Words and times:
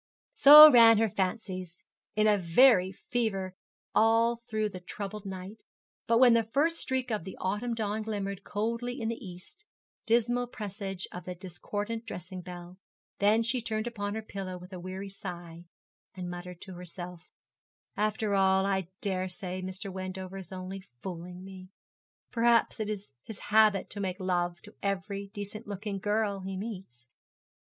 So 0.33 0.71
ran 0.71 0.97
her 0.97 1.09
fancies 1.11 1.83
in 2.15 2.25
a 2.25 2.35
very 2.35 2.91
fever 2.91 3.53
all 3.93 4.37
through 4.47 4.69
the 4.69 4.79
troubled 4.79 5.27
night; 5.27 5.61
but 6.07 6.17
when 6.17 6.33
the 6.33 6.43
first 6.51 6.79
streak 6.79 7.11
of 7.11 7.23
the 7.23 7.37
autumn 7.39 7.75
dawn 7.75 8.01
glimmered 8.01 8.43
coldly 8.43 8.99
in 8.99 9.09
the 9.09 9.23
east, 9.23 9.63
dismal 10.07 10.47
presage 10.47 11.07
of 11.11 11.25
the 11.25 11.35
discordant 11.35 12.07
dressing 12.07 12.41
bell, 12.41 12.79
then 13.19 13.43
she 13.43 13.61
turned 13.61 13.85
upon 13.85 14.15
her 14.15 14.23
pillow 14.23 14.57
with 14.57 14.73
a 14.73 14.79
weary 14.79 15.07
sigh, 15.07 15.65
and 16.15 16.31
muttered 16.31 16.61
to 16.61 16.73
herself: 16.73 17.29
'After 17.95 18.33
all 18.33 18.65
I 18.65 18.87
daresay 19.01 19.61
Mr. 19.61 19.93
Wendover 19.93 20.37
is 20.37 20.51
only 20.51 20.81
fooling 21.03 21.43
me. 21.45 21.69
Perhaps 22.31 22.79
it 22.79 22.89
is 22.89 23.11
his 23.21 23.37
habit 23.37 23.91
to 23.91 23.99
make 23.99 24.19
love 24.19 24.63
to 24.63 24.73
every 24.81 25.27
decent 25.27 25.67
looking 25.67 25.99
girl 25.99 26.39
he 26.39 26.57
meets.' 26.57 27.07